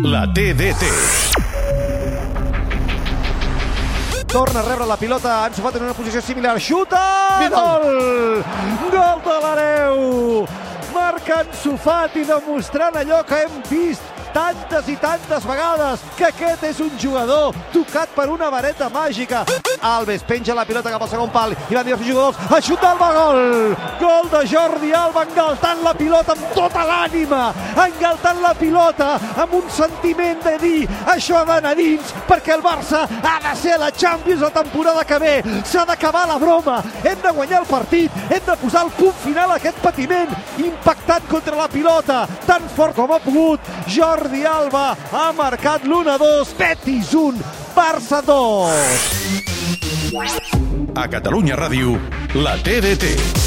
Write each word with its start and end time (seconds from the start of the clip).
La 0.00 0.26
TDT. 0.26 0.84
Torna 4.26 4.60
a 4.60 4.62
rebre 4.62 4.86
la 4.86 4.96
pilota, 4.96 5.44
Ansu 5.44 5.60
Fati 5.60 5.76
en 5.76 5.84
una 5.84 5.92
posició 5.92 6.22
similar, 6.22 6.58
xuta! 6.58 7.02
Gol! 7.52 8.42
Gol 8.88 9.20
de 9.26 9.36
l'Areu! 9.42 10.46
Marca 10.94 11.42
Ansu 11.42 11.76
Fati 11.76 12.24
demostrant 12.24 12.96
allò 12.96 13.20
que 13.28 13.42
hem 13.44 13.60
vist 13.68 14.08
tantes 14.32 14.88
i 14.88 14.96
tantes 14.96 15.44
vegades 15.44 16.00
que 16.16 16.24
aquest 16.30 16.64
és 16.70 16.80
un 16.80 16.96
jugador 16.96 17.52
tocat 17.74 18.08
per 18.16 18.30
una 18.32 18.48
vareta 18.48 18.88
màgica. 18.88 19.44
Alves 19.82 20.24
penja 20.24 20.56
la 20.56 20.64
pilota 20.64 20.94
cap 20.94 21.04
al 21.04 21.12
segon 21.12 21.30
pal 21.34 21.52
i 21.68 21.76
van 21.76 21.84
diversos 21.84 22.08
jugadors 22.08 22.40
a 22.48 22.62
xutar 22.64 22.96
el 22.96 23.20
gol! 23.20 23.42
Gol 24.22 24.30
de 24.30 24.46
Jordi 24.46 24.92
Alba 24.92 25.24
engaltant 25.26 25.80
la 25.82 25.92
pilota 25.98 26.32
amb 26.36 26.50
tota 26.54 26.84
l'ànima, 26.86 27.52
engaltant 27.74 28.38
la 28.42 28.52
pilota 28.54 29.18
amb 29.42 29.54
un 29.58 29.64
sentiment 29.72 30.38
de 30.44 30.52
dir 30.62 30.88
això 31.10 31.40
ha 31.40 31.44
d'anar 31.48 31.74
dins 31.74 32.12
perquè 32.28 32.54
el 32.54 32.62
Barça 32.62 33.00
ha 33.02 33.34
de 33.42 33.54
ser 33.58 33.78
la 33.80 33.90
Champions 33.90 34.44
la 34.44 34.50
temporada 34.54 35.04
que 35.04 35.18
ve. 35.18 35.42
S'ha 35.66 35.84
d'acabar 35.88 36.26
la 36.28 36.38
broma, 36.38 36.82
hem 37.02 37.18
de 37.24 37.34
guanyar 37.34 37.60
el 37.62 37.66
partit, 37.66 38.10
hem 38.28 38.46
de 38.46 38.56
posar 38.62 38.84
el 38.86 38.94
punt 39.00 39.18
final 39.24 39.50
a 39.50 39.58
aquest 39.58 39.78
patiment, 39.82 40.30
impactant 40.58 41.26
contra 41.28 41.56
la 41.58 41.68
pilota, 41.68 42.28
tan 42.46 42.62
fort 42.76 42.94
com 42.94 43.10
ha 43.10 43.18
pogut. 43.18 43.60
Jordi 43.90 44.44
Alba 44.46 44.96
ha 45.10 45.32
marcat 45.34 45.82
l'1-2, 45.88 46.54
Betis 46.58 47.14
1, 47.14 47.42
Barça 47.74 48.22
2. 48.22 48.30
A 50.94 51.08
Catalunya 51.08 51.56
Ràdio, 51.58 51.98
la 52.38 52.54
TDT. 52.62 53.41